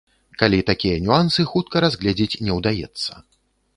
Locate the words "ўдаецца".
2.59-3.11